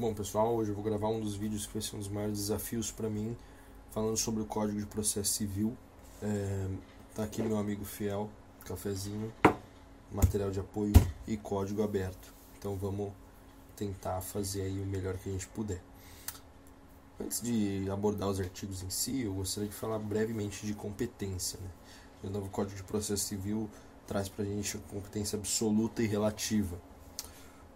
Bom, 0.00 0.14
pessoal, 0.14 0.54
hoje 0.54 0.70
eu 0.70 0.76
vou 0.76 0.84
gravar 0.84 1.08
um 1.08 1.18
dos 1.18 1.34
vídeos 1.34 1.66
que 1.66 1.72
vai 1.72 1.82
ser 1.82 1.96
um 1.96 1.98
dos 1.98 2.08
maiores 2.08 2.38
desafios 2.38 2.92
para 2.92 3.10
mim, 3.10 3.36
falando 3.90 4.16
sobre 4.16 4.40
o 4.40 4.46
Código 4.46 4.78
de 4.78 4.86
Processo 4.86 5.32
Civil. 5.32 5.76
É, 6.22 6.68
tá 7.16 7.24
aqui 7.24 7.42
meu 7.42 7.58
amigo 7.58 7.84
fiel, 7.84 8.30
cafezinho, 8.64 9.32
material 10.12 10.52
de 10.52 10.60
apoio 10.60 10.92
e 11.26 11.36
código 11.36 11.82
aberto. 11.82 12.32
Então 12.56 12.76
vamos 12.76 13.10
tentar 13.74 14.20
fazer 14.20 14.62
aí 14.62 14.80
o 14.80 14.86
melhor 14.86 15.16
que 15.16 15.30
a 15.30 15.32
gente 15.32 15.48
puder. 15.48 15.82
Antes 17.20 17.40
de 17.40 17.90
abordar 17.90 18.28
os 18.28 18.38
artigos 18.38 18.84
em 18.84 18.90
si, 18.90 19.22
eu 19.22 19.34
gostaria 19.34 19.68
de 19.68 19.74
falar 19.74 19.98
brevemente 19.98 20.64
de 20.64 20.74
competência. 20.74 21.58
Né? 21.58 21.70
O 22.22 22.30
novo 22.30 22.48
Código 22.50 22.76
de 22.76 22.84
Processo 22.84 23.24
Civil 23.24 23.68
traz 24.06 24.28
para 24.28 24.44
a 24.44 24.46
gente 24.46 24.78
competência 24.78 25.36
absoluta 25.36 26.04
e 26.04 26.06
relativa 26.06 26.78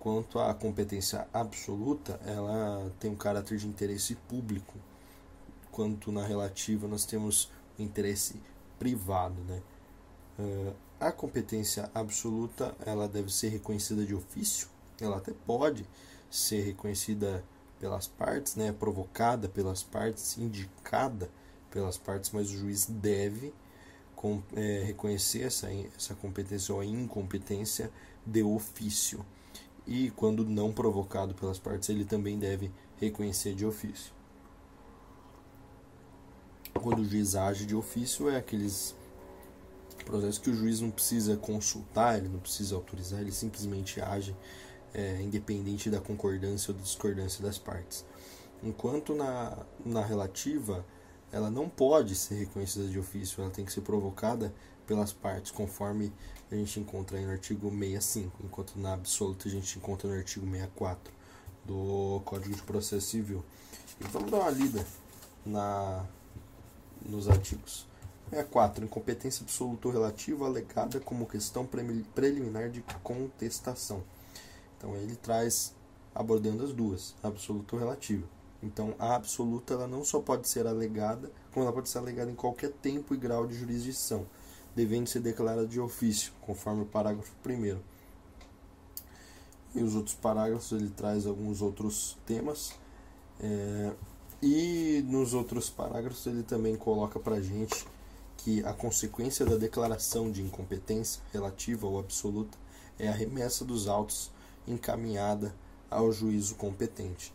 quanto 0.03 0.41
à 0.41 0.53
competência 0.53 1.29
absoluta, 1.33 2.19
ela 2.27 2.93
tem 2.99 3.09
um 3.09 3.15
caráter 3.15 3.57
de 3.57 3.69
interesse 3.69 4.17
público, 4.17 4.75
quanto 5.71 6.11
na 6.11 6.27
relativa 6.27 6.89
nós 6.89 7.05
temos 7.05 7.49
o 7.79 7.83
interesse 7.83 8.35
privado, 8.81 9.41
né? 9.45 9.63
Uh, 10.41 10.75
a 10.99 11.13
competência 11.13 11.89
absoluta 11.95 12.75
ela 12.85 13.07
deve 13.07 13.33
ser 13.33 13.51
reconhecida 13.51 14.05
de 14.05 14.13
ofício, 14.13 14.67
ela 15.01 15.19
até 15.19 15.33
pode 15.47 15.87
ser 16.29 16.63
reconhecida 16.63 17.45
pelas 17.79 18.09
partes, 18.09 18.57
né, 18.57 18.73
provocada 18.73 19.49
pelas 19.49 19.85
partes, 19.85 20.37
indicada 20.37 21.31
pelas 21.71 21.97
partes, 21.97 22.33
mas 22.33 22.51
o 22.51 22.57
juiz 22.57 22.87
deve 22.87 23.55
com, 24.17 24.43
é, 24.57 24.83
reconhecer 24.85 25.43
essa, 25.43 25.73
essa 25.73 26.17
competência 26.17 26.75
ou 26.75 26.83
incompetência 26.83 27.89
de 28.27 28.43
ofício 28.43 29.25
e, 29.87 30.11
quando 30.11 30.45
não 30.45 30.73
provocado 30.73 31.35
pelas 31.35 31.59
partes, 31.59 31.89
ele 31.89 32.05
também 32.05 32.39
deve 32.39 32.71
reconhecer 32.97 33.55
de 33.55 33.67
ofício. 33.67 34.13
Quando 36.75 37.01
o 37.01 37.05
juiz 37.05 37.35
age 37.35 37.67
de 37.67 37.75
ofício, 37.75 38.29
é 38.29 38.37
aqueles 38.37 38.95
processos 40.05 40.39
que 40.39 40.51
o 40.51 40.55
juiz 40.55 40.81
não 40.81 40.91
precisa 40.91 41.37
consultar, 41.37 42.19
ele 42.19 42.29
não 42.29 42.41
precisa 42.41 42.75
autorizar, 42.75 43.21
ele 43.21 43.33
simplesmente 43.33 44.01
age 44.01 44.37
é, 44.95 45.21
independente 45.23 45.91
da 45.91 46.01
concordância 46.01 46.73
ou 46.73 46.79
discordância 46.79 47.43
das 47.43 47.59
partes. 47.59 48.05
Enquanto 48.63 49.15
na, 49.15 49.59
na 49.85 50.05
relativa, 50.05 50.85
ela 51.31 51.51
não 51.51 51.69
pode 51.69 52.15
ser 52.15 52.35
reconhecida 52.35 52.87
de 52.87 52.99
ofício, 52.99 53.43
ela 53.43 53.51
tem 53.51 53.65
que 53.65 53.73
ser 53.73 53.81
provocada 53.81 54.55
pelas 54.87 55.13
partes, 55.13 55.51
conforme 55.51 56.13
a 56.55 56.59
gente 56.59 56.79
encontra 56.81 57.19
no 57.19 57.31
artigo 57.31 57.71
65, 57.71 58.45
enquanto 58.45 58.77
na 58.77 58.93
absoluta 58.93 59.49
a 59.49 59.51
gente 59.51 59.79
encontra 59.79 60.09
no 60.09 60.15
artigo 60.15 60.45
64 60.45 61.13
do 61.65 62.21
Código 62.27 62.55
de 62.55 62.63
Processo 62.63 63.07
Civil. 63.07 63.43
E 63.99 64.05
vamos 64.05 64.31
dar 64.31 64.41
uma 64.41 64.51
lida 64.51 64.85
na, 65.47 66.05
nos 67.07 67.27
artigos. 67.27 67.87
64. 68.29 68.85
Incompetência 68.85 69.43
absoluta 69.43 69.89
ou 69.89 69.95
relativa 69.95 70.45
alegada 70.47 71.01
como 71.01 71.27
questão 71.27 71.67
preliminar 71.67 72.69
de 72.69 72.83
contestação. 73.03 74.03
Então 74.77 74.95
ele 74.97 75.17
traz 75.17 75.75
abordando 76.15 76.65
as 76.65 76.73
duas, 76.73 77.15
absoluta 77.23 77.77
ou 77.77 77.81
relativa. 77.81 78.27
Então 78.63 78.95
a 78.99 79.15
absoluta 79.15 79.73
ela 79.73 79.87
não 79.87 80.05
só 80.05 80.21
pode 80.21 80.47
ser 80.49 80.67
alegada, 80.67 81.31
como 81.51 81.65
ela 81.65 81.73
pode 81.73 81.89
ser 81.89 81.99
alegada 81.99 82.31
em 82.31 82.35
qualquer 82.35 82.73
tempo 82.73 83.15
e 83.15 83.17
grau 83.17 83.47
de 83.47 83.55
jurisdição 83.55 84.27
devendo 84.75 85.07
ser 85.07 85.21
declarada 85.21 85.67
de 85.67 85.81
ofício, 85.81 86.33
conforme 86.41 86.83
o 86.83 86.87
parágrafo 86.87 87.33
1. 87.47 87.79
E 89.75 89.83
os 89.83 89.95
outros 89.95 90.15
parágrafos 90.15 90.73
ele 90.73 90.91
traz 90.91 91.27
alguns 91.27 91.63
outros 91.63 92.17
temas. 92.27 92.73
É, 93.41 93.93
e 94.43 95.05
nos 95.07 95.35
outros 95.35 95.71
parágrafos 95.71 96.27
ele 96.27 96.43
também 96.43 96.77
coloca 96.77 97.19
para 97.19 97.41
gente 97.41 97.87
que 98.39 98.65
a 98.65 98.73
consequência 98.73 99.47
da 99.47 99.57
declaração 99.57 100.31
de 100.31 100.43
incompetência 100.43 101.23
relativa 101.33 101.87
ou 101.87 101.99
absoluta 101.99 102.59
é 102.99 103.09
a 103.09 103.13
remessa 103.13 103.65
dos 103.65 103.87
autos 103.89 104.31
encaminhada 104.67 105.55
ao 105.91 106.11
juízo 106.13 106.55
competente. 106.57 107.33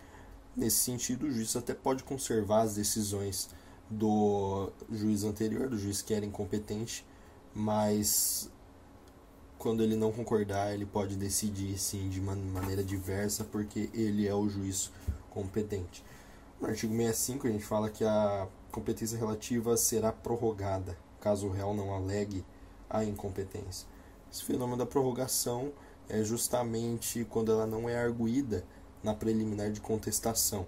Nesse 0.56 0.78
sentido, 0.78 1.28
o 1.28 1.32
juiz 1.32 1.56
até 1.56 1.74
pode 1.74 2.04
conservar 2.04 2.62
as 2.62 2.76
decisões 2.76 3.50
do 3.90 4.70
juiz 4.92 5.24
anterior, 5.24 5.70
do 5.70 5.78
juiz 5.78 6.02
que 6.02 6.14
era 6.14 6.26
incompetente, 6.26 7.06
mas 7.58 8.52
quando 9.58 9.82
ele 9.82 9.96
não 9.96 10.12
concordar, 10.12 10.76
ele 10.76 10.86
pode 10.86 11.16
decidir 11.16 11.76
sim 11.80 12.08
de 12.08 12.22
maneira 12.22 12.84
diversa, 12.84 13.44
porque 13.44 13.90
ele 13.96 14.28
é 14.28 14.34
o 14.34 14.48
juiz 14.48 14.92
competente. 15.32 16.06
No 16.62 16.68
artigo 16.68 16.96
65, 16.96 17.48
a 17.48 17.50
gente 17.50 17.66
fala 17.66 17.90
que 17.90 18.04
a 18.04 18.48
competência 18.72 19.18
relativa 19.18 19.76
será 19.76 20.12
prorrogada, 20.12 20.96
caso 21.20 21.48
o 21.48 21.52
réu 21.52 21.74
não 21.74 21.96
alegue 21.96 22.46
a 22.88 23.04
incompetência. 23.04 23.88
Esse 24.32 24.44
fenômeno 24.44 24.78
da 24.78 24.86
prorrogação 24.86 25.72
é 26.08 26.24
justamente 26.24 27.26
quando 27.26 27.52
ela 27.52 27.66
não 27.66 27.90
é 27.90 27.98
arguída 28.00 28.64
na 29.02 29.16
preliminar 29.16 29.72
de 29.72 29.82
contestação. 29.82 30.68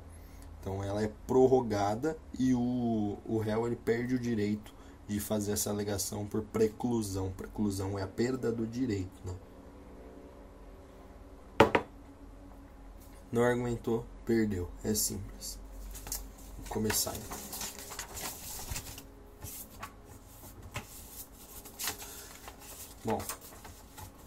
Então 0.60 0.84
ela 0.84 1.04
é 1.04 1.12
prorrogada 1.28 2.18
e 2.38 2.52
o, 2.56 3.20
o 3.28 3.38
réu 3.38 3.68
ele 3.68 3.76
perde 3.76 4.16
o 4.16 4.20
direito 4.20 4.79
de 5.10 5.20
fazer 5.20 5.54
essa 5.54 5.72
alegação 5.72 6.28
por 6.28 6.44
preclusão. 6.44 7.32
Preclusão 7.32 7.98
é 7.98 8.04
a 8.04 8.08
perda 8.08 8.52
do 8.52 8.68
direito. 8.68 9.10
Né? 9.26 9.34
Não 13.32 13.44
argumentou, 13.44 14.06
perdeu. 14.24 14.70
É 14.84 14.94
simples. 14.94 15.58
Vou 16.60 16.68
começar 16.70 17.16
então. 17.16 17.38
Bom, 23.04 23.20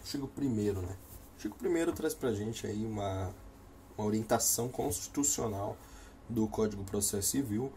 Chico 0.03 0.27
primeiro, 0.27 0.81
né? 0.81 0.97
Chico 1.37 1.57
primeiro 1.57 1.93
traz 1.93 2.13
pra 2.13 2.33
gente 2.33 2.67
aí 2.67 2.85
uma, 2.85 3.33
uma 3.97 4.05
orientação 4.05 4.67
constitucional 4.67 5.77
do 6.27 6.45
Código 6.49 6.83
Processo 6.83 7.29
Civil 7.29 7.71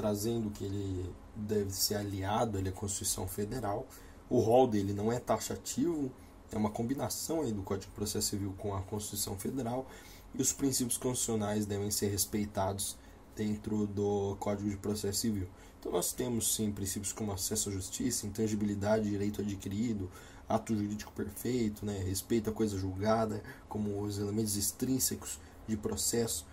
trazendo 0.00 0.50
que 0.50 0.64
ele 0.64 1.14
deve 1.40 1.72
ser 1.72 1.96
aliado 1.96 2.58
à 2.58 2.72
Constituição 2.72 3.26
Federal. 3.26 3.86
O 4.28 4.40
rol 4.40 4.66
dele 4.66 4.92
não 4.92 5.10
é 5.10 5.18
taxativo, 5.18 6.10
é 6.52 6.56
uma 6.56 6.70
combinação 6.70 7.42
aí 7.42 7.52
do 7.52 7.62
Código 7.62 7.90
de 7.90 7.96
Processo 7.96 8.28
Civil 8.28 8.54
com 8.58 8.74
a 8.74 8.82
Constituição 8.82 9.38
Federal 9.38 9.86
e 10.34 10.40
os 10.40 10.52
princípios 10.52 10.96
constitucionais 10.96 11.66
devem 11.66 11.90
ser 11.90 12.08
respeitados 12.08 12.96
dentro 13.34 13.86
do 13.86 14.36
Código 14.38 14.68
de 14.68 14.76
Processo 14.76 15.20
Civil. 15.20 15.48
Então 15.78 15.92
nós 15.92 16.12
temos 16.12 16.54
sim 16.54 16.70
princípios 16.70 17.12
como 17.12 17.32
acesso 17.32 17.70
à 17.70 17.72
justiça, 17.72 18.26
intangibilidade, 18.26 19.08
direito 19.08 19.40
adquirido, 19.40 20.10
ato 20.48 20.76
jurídico 20.76 21.12
perfeito, 21.12 21.86
né, 21.86 21.98
respeito 21.98 22.50
à 22.50 22.52
coisa 22.52 22.76
julgada, 22.76 23.42
como 23.68 24.02
os 24.02 24.18
elementos 24.18 24.56
extrínsecos 24.56 25.38
de 25.66 25.76
processo, 25.76 26.44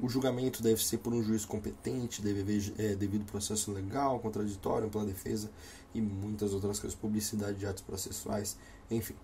o 0.00 0.08
julgamento 0.08 0.62
deve 0.62 0.82
ser 0.82 0.98
por 0.98 1.12
um 1.12 1.22
juiz 1.22 1.44
competente, 1.44 2.22
deve 2.22 2.40
haver 2.40 2.74
é, 2.78 2.94
devido 2.94 3.24
processo 3.24 3.72
legal, 3.72 4.18
contraditório, 4.20 4.88
pela 4.88 5.04
defesa 5.04 5.50
e 5.94 6.00
muitas 6.00 6.52
outras 6.52 6.78
coisas, 6.78 6.98
publicidade 6.98 7.58
de 7.58 7.66
atos 7.66 7.82
processuais, 7.82 8.56
enfim. 8.90 9.14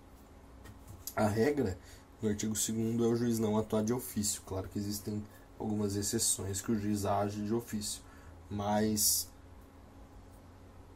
A 1.14 1.28
regra 1.28 1.78
no 2.20 2.28
artigo 2.28 2.54
2 2.54 2.68
é 2.68 3.02
o 3.06 3.14
juiz 3.14 3.38
não 3.38 3.56
atuar 3.56 3.84
de 3.84 3.92
ofício. 3.92 4.42
Claro 4.46 4.68
que 4.68 4.78
existem 4.78 5.22
algumas 5.58 5.94
exceções 5.94 6.60
que 6.60 6.72
o 6.72 6.78
juiz 6.78 7.04
age 7.04 7.44
de 7.44 7.54
ofício, 7.54 8.02
mas 8.50 9.28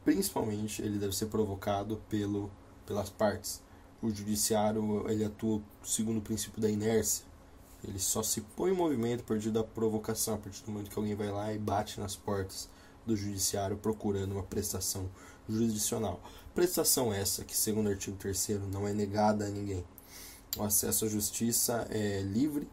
principalmente 0.05 0.83
ele 0.83 0.99
deve 0.99 1.15
ser 1.15 1.27
provocado 1.27 2.03
pelo, 2.09 2.51
pelas 2.87 3.11
partes. 3.11 3.63
O 4.01 4.11
judiciário 4.11 5.09
ele 5.09 5.25
atua 5.25 5.61
segundo 5.85 6.19
o 6.19 6.23
princípio 6.23 6.61
da 6.61 6.71
inércia, 6.71 7.28
ele 7.85 7.99
só 7.99 8.23
se 8.23 8.41
põe 8.41 8.73
em 8.73 8.75
movimento 8.75 9.21
a 9.21 9.25
partir 9.25 9.51
da 9.51 9.63
provocação, 9.63 10.35
a 10.35 10.39
partir 10.39 10.65
do 10.65 10.73
momento 10.73 10.91
que 10.91 10.99
alguém 10.99 11.15
vai 11.15 11.31
lá 11.31 11.53
e 11.53 11.59
bate 11.59 12.01
nas 12.01 12.17
portas 12.17 12.69
do 13.07 13.17
judiciário 13.17 13.77
procurando 13.77 14.33
uma 14.33 14.43
prestação 14.43 15.09
jurisdicional. 15.49 16.21
Prestação 16.55 17.13
essa 17.13 17.45
que, 17.45 17.57
segundo 17.57 17.87
o 17.87 17.91
artigo 17.91 18.17
3 18.17 18.49
não 18.71 18.87
é 18.87 18.93
negada 18.93 19.47
a 19.47 19.49
ninguém. 19.49 19.85
O 20.57 20.63
acesso 20.63 21.05
à 21.05 21.09
justiça 21.09 21.87
é 21.91 22.21
livre, 22.21 22.69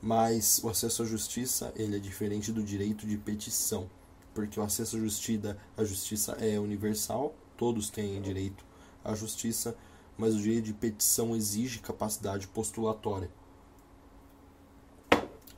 mas 0.00 0.60
o 0.62 0.68
acesso 0.68 1.02
à 1.02 1.06
justiça 1.06 1.72
ele 1.76 1.96
é 1.96 1.98
diferente 1.98 2.52
do 2.52 2.62
direito 2.62 3.06
de 3.06 3.16
petição, 3.16 3.88
porque 4.34 4.60
o 4.60 4.62
acesso 4.62 4.96
à 4.96 5.00
justiça, 5.00 5.56
a 5.76 5.84
justiça 5.84 6.32
é 6.32 6.58
universal, 6.58 7.34
todos 7.56 7.88
têm 7.88 8.20
direito 8.20 8.64
à 9.04 9.14
justiça, 9.14 9.74
mas 10.18 10.34
o 10.34 10.40
direito 10.40 10.66
de 10.66 10.74
petição 10.74 11.34
exige 11.34 11.78
capacidade 11.78 12.46
postulatória. 12.48 13.30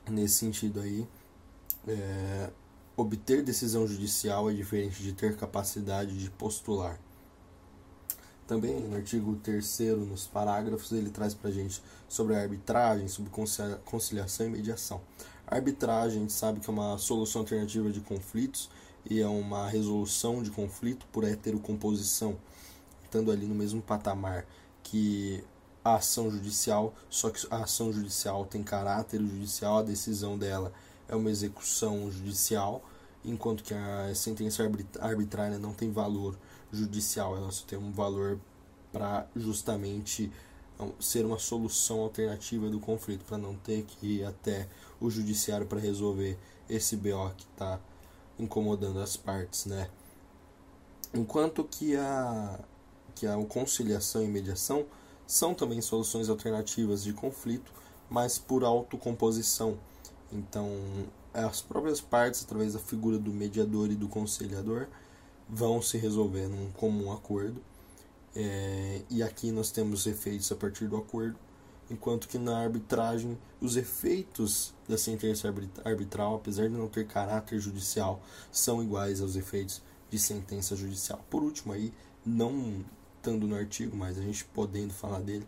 Nesse 0.09 0.35
sentido 0.35 0.79
aí, 0.79 1.07
é, 1.87 2.49
obter 2.95 3.41
decisão 3.41 3.87
judicial 3.87 4.49
é 4.49 4.53
diferente 4.53 5.01
de 5.01 5.13
ter 5.13 5.35
capacidade 5.35 6.17
de 6.17 6.29
postular. 6.29 6.99
Também 8.47 8.79
no 8.79 8.95
artigo 8.95 9.35
3 9.37 9.79
nos 10.07 10.27
parágrafos, 10.27 10.91
ele 10.91 11.09
traz 11.09 11.33
para 11.33 11.49
gente 11.49 11.81
sobre 12.07 12.35
a 12.35 12.41
arbitragem, 12.41 13.07
sobre 13.07 13.31
conciliação 13.83 14.45
e 14.45 14.49
mediação. 14.49 15.01
A 15.47 15.55
arbitragem, 15.55 16.19
a 16.19 16.21
gente 16.21 16.33
sabe 16.33 16.59
que 16.59 16.69
é 16.69 16.73
uma 16.73 16.97
solução 16.99 17.41
alternativa 17.41 17.89
de 17.91 18.01
conflitos 18.01 18.69
e 19.09 19.19
é 19.19 19.27
uma 19.27 19.67
resolução 19.67 20.43
de 20.43 20.51
conflito 20.51 21.07
por 21.11 21.23
heterocomposição, 21.23 22.37
estando 23.03 23.31
ali 23.31 23.47
no 23.47 23.55
mesmo 23.55 23.81
patamar 23.81 24.45
que 24.83 25.43
a 25.85 25.97
ação 25.97 26.31
judicial, 26.31 26.95
só 27.11 27.29
que 27.29 27.45
a 27.51 27.57
ação 27.57 27.93
judicial 27.93 28.43
tem 28.43 28.63
caráter 28.63 29.19
judicial, 29.19 29.77
a 29.77 29.83
decisão 29.83 30.35
dela 30.35 30.73
é 31.07 31.15
uma 31.15 31.29
execução 31.29 32.11
judicial, 32.11 32.83
enquanto 33.23 33.63
que 33.63 33.71
a 33.71 34.13
sentença 34.15 34.63
arbitrária 34.99 35.59
não 35.59 35.73
tem 35.73 35.91
valor 35.91 36.35
judicial, 36.73 37.37
ela 37.37 37.51
só 37.51 37.63
tem 37.67 37.77
um 37.77 37.91
valor 37.91 38.39
para 38.91 39.27
justamente 39.35 40.31
ser 40.99 41.23
uma 41.23 41.37
solução 41.37 41.99
alternativa 41.99 42.67
do 42.67 42.79
conflito, 42.79 43.23
para 43.23 43.37
não 43.37 43.55
ter 43.55 43.83
que 43.83 44.17
ir 44.19 44.25
até 44.25 44.67
o 44.99 45.09
judiciário 45.11 45.67
para 45.67 45.79
resolver 45.79 46.35
esse 46.67 46.97
BO 46.97 47.31
que 47.37 47.45
está 47.53 47.79
incomodando 48.39 48.99
as 48.99 49.15
partes, 49.15 49.67
né? 49.67 49.87
Enquanto 51.13 51.63
que 51.63 51.95
a 51.95 52.59
que 53.13 53.25
a 53.25 53.37
conciliação 53.45 54.23
e 54.23 54.27
mediação 54.27 54.85
são 55.27 55.53
também 55.53 55.81
soluções 55.81 56.29
alternativas 56.29 57.03
de 57.03 57.13
conflito, 57.13 57.71
mas 58.09 58.37
por 58.37 58.63
autocomposição. 58.63 59.77
Então, 60.31 60.69
as 61.33 61.61
próprias 61.61 61.99
partes, 61.99 62.43
através 62.43 62.73
da 62.73 62.79
figura 62.79 63.17
do 63.17 63.31
mediador 63.31 63.91
e 63.91 63.95
do 63.95 64.07
conciliador, 64.07 64.87
vão 65.49 65.81
se 65.81 65.97
resolver 65.97 66.47
num 66.47 66.71
comum 66.71 67.11
acordo. 67.11 67.61
É, 68.35 69.01
e 69.09 69.23
aqui 69.23 69.51
nós 69.51 69.71
temos 69.71 70.05
efeitos 70.05 70.51
a 70.51 70.55
partir 70.55 70.87
do 70.87 70.97
acordo, 70.97 71.37
enquanto 71.89 72.27
que 72.27 72.37
na 72.37 72.57
arbitragem 72.57 73.37
os 73.61 73.77
efeitos 73.77 74.73
da 74.87 74.97
sentença 74.97 75.53
arbitral, 75.83 76.35
apesar 76.35 76.67
de 76.67 76.75
não 76.75 76.87
ter 76.87 77.07
caráter 77.07 77.59
judicial, 77.59 78.21
são 78.51 78.83
iguais 78.83 79.21
aos 79.21 79.35
efeitos 79.35 79.81
de 80.09 80.19
sentença 80.19 80.75
judicial. 80.75 81.23
Por 81.29 81.43
último 81.43 81.73
aí, 81.73 81.93
não 82.25 82.83
estando 83.25 83.47
no 83.47 83.55
artigo, 83.55 83.97
mas 83.97 84.19
a 84.19 84.21
gente 84.21 84.45
podendo 84.45 84.93
falar 84.93 85.19
dele, 85.19 85.45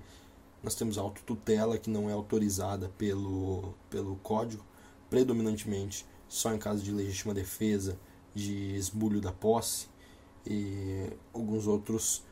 nós 0.64 0.74
temos 0.74 0.98
a 0.98 1.02
autotutela 1.02 1.78
que 1.78 1.92
não 1.92 2.10
é 2.10 2.14
autorizada 2.14 2.90
pelo, 2.98 3.76
pelo 3.88 4.16
código, 4.18 4.66
predominantemente 5.12 6.04
só 6.28 6.52
em 6.54 6.58
caso 6.58 6.84
de 6.84 6.92
legítima 6.92 7.36
defesa, 7.36 7.98
de 8.34 8.76
esbulho 8.76 9.22
da 9.22 9.32
posse 9.32 9.88
e 10.46 11.12
alguns 11.32 11.68
outros 11.68 12.24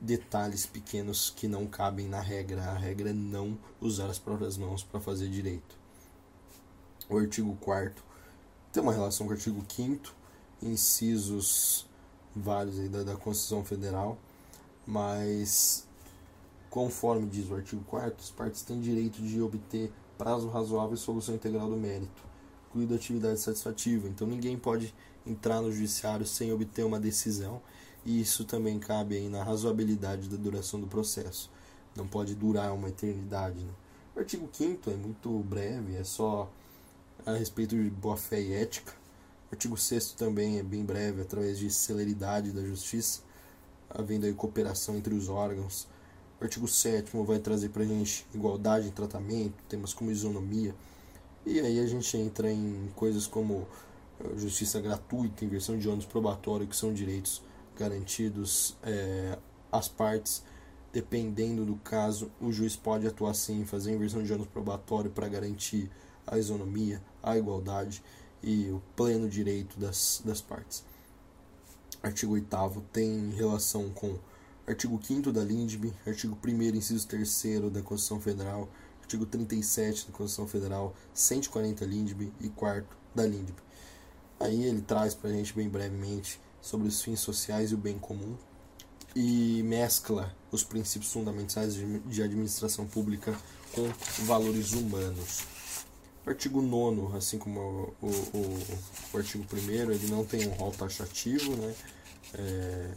detalhes 0.00 0.64
pequenos 0.64 1.30
que 1.34 1.48
não 1.48 1.66
cabem 1.66 2.06
na 2.06 2.20
regra. 2.20 2.62
A 2.70 2.78
regra 2.78 3.10
é 3.10 3.12
não 3.12 3.58
usar 3.80 4.06
as 4.06 4.20
próprias 4.20 4.56
mãos 4.56 4.84
para 4.84 5.00
fazer 5.00 5.28
direito. 5.28 5.76
O 7.10 7.18
artigo 7.18 7.56
4 7.60 8.04
tem 8.72 8.82
uma 8.82 8.92
relação 8.92 9.26
com 9.26 9.32
o 9.32 9.36
artigo 9.36 9.64
5 9.68 10.14
incisos 10.62 11.86
vários 12.34 12.78
aí 12.78 12.88
da, 12.88 13.02
da 13.02 13.16
Constituição 13.16 13.64
Federal, 13.64 14.18
mas 14.86 15.86
conforme 16.70 17.26
diz 17.26 17.50
o 17.50 17.54
artigo 17.54 17.82
4 17.84 18.16
as 18.18 18.30
partes 18.30 18.62
têm 18.62 18.80
direito 18.80 19.20
de 19.22 19.40
obter 19.40 19.92
prazo 20.16 20.48
razoável 20.48 20.94
e 20.94 20.98
solução 20.98 21.34
integral 21.34 21.68
do 21.68 21.76
mérito, 21.76 22.22
incluindo 22.68 22.94
atividade 22.94 23.40
satisfativa. 23.40 24.08
Então 24.08 24.26
ninguém 24.26 24.56
pode 24.58 24.94
entrar 25.26 25.60
no 25.60 25.72
judiciário 25.72 26.26
sem 26.26 26.52
obter 26.52 26.84
uma 26.84 27.00
decisão, 27.00 27.60
e 28.04 28.20
isso 28.20 28.44
também 28.44 28.78
cabe 28.78 29.16
aí 29.16 29.28
na 29.28 29.42
razoabilidade 29.42 30.28
da 30.28 30.36
duração 30.36 30.80
do 30.80 30.86
processo. 30.86 31.50
Não 31.96 32.06
pode 32.06 32.34
durar 32.34 32.72
uma 32.72 32.88
eternidade. 32.88 33.58
Né? 33.58 33.72
O 34.14 34.20
artigo 34.20 34.48
5 34.52 34.90
é 34.90 34.94
muito 34.94 35.30
breve, 35.40 35.96
é 35.96 36.04
só 36.04 36.50
a 37.24 37.32
respeito 37.32 37.74
de 37.74 37.90
boa-fé 37.90 38.40
e 38.40 38.52
ética. 38.52 38.92
O 39.50 39.54
artigo 39.54 39.76
6 39.76 40.12
também 40.12 40.58
é 40.58 40.62
bem 40.62 40.84
breve, 40.84 41.22
através 41.22 41.58
de 41.58 41.70
celeridade 41.70 42.52
da 42.52 42.62
justiça, 42.62 43.22
havendo 43.96 44.26
aí 44.26 44.34
cooperação 44.34 44.96
entre 44.96 45.14
os 45.14 45.28
órgãos. 45.28 45.88
O 46.38 46.44
artigo 46.44 46.68
7 46.68 47.10
vai 47.24 47.38
trazer 47.38 47.70
para 47.70 47.82
a 47.82 47.86
gente 47.86 48.26
igualdade 48.34 48.86
em 48.86 48.90
tratamento, 48.90 49.54
temas 49.68 49.94
como 49.94 50.10
isonomia. 50.10 50.74
E 51.46 51.60
aí 51.60 51.80
a 51.80 51.86
gente 51.86 52.16
entra 52.16 52.50
em 52.50 52.90
coisas 52.94 53.26
como 53.26 53.66
eh, 54.20 54.36
justiça 54.36 54.80
gratuita, 54.80 55.44
inversão 55.44 55.78
de 55.78 55.88
ônus 55.88 56.04
probatório, 56.04 56.66
que 56.66 56.76
são 56.76 56.92
direitos 56.92 57.42
garantidos 57.78 58.76
é, 58.82 59.38
às 59.72 59.88
partes. 59.88 60.42
Dependendo 60.92 61.64
do 61.64 61.76
caso, 61.76 62.30
o 62.40 62.50
juiz 62.50 62.74
pode 62.74 63.06
atuar 63.06 63.34
sim, 63.34 63.64
fazer 63.64 63.94
inversão 63.94 64.22
de 64.22 64.32
ônus 64.32 64.46
probatório 64.46 65.10
para 65.10 65.28
garantir 65.28 65.90
a 66.26 66.38
isonomia, 66.38 67.02
a 67.22 67.36
igualdade 67.36 68.02
e 68.42 68.70
o 68.70 68.82
pleno 68.94 69.28
direito 69.28 69.78
das, 69.78 70.22
das 70.24 70.40
partes. 70.40 70.84
Artigo 72.06 72.34
8 72.34 72.84
tem 72.92 73.30
relação 73.30 73.90
com 73.90 74.16
artigo 74.64 74.96
5 75.02 75.32
da 75.32 75.42
LINDB, 75.42 75.92
artigo 76.06 76.38
1 76.40 76.76
inciso 76.76 77.04
3 77.08 77.42
da 77.72 77.82
Constituição 77.82 78.20
Federal, 78.20 78.68
artigo 79.00 79.26
37 79.26 80.06
da 80.06 80.12
Constituição 80.12 80.46
Federal, 80.46 80.94
140 81.12 81.84
LINDB 81.84 82.32
e 82.40 82.48
4 82.48 82.86
da 83.12 83.26
LINDB. 83.26 83.60
Aí 84.38 84.62
ele 84.62 84.82
traz 84.82 85.16
para 85.16 85.30
a 85.30 85.32
gente 85.32 85.52
bem 85.52 85.68
brevemente 85.68 86.40
sobre 86.62 86.86
os 86.86 87.02
fins 87.02 87.18
sociais 87.18 87.72
e 87.72 87.74
o 87.74 87.78
bem 87.78 87.98
comum 87.98 88.36
e 89.16 89.64
mescla 89.64 90.32
os 90.52 90.62
princípios 90.62 91.12
fundamentais 91.12 91.74
de 91.74 92.22
administração 92.22 92.86
pública 92.86 93.36
com 93.72 93.82
valores 94.26 94.74
humanos. 94.74 95.40
O 96.24 96.30
artigo 96.30 96.60
9, 96.60 97.16
assim 97.16 97.38
como 97.38 97.94
o, 98.02 98.06
o, 98.06 98.58
o 99.12 99.16
artigo 99.16 99.44
1, 99.52 99.92
ele 99.92 100.08
não 100.08 100.24
tem 100.24 100.48
um 100.48 100.52
rol 100.54 100.72
taxativo, 100.72 101.56
né? 101.56 101.72
É, 102.38 102.94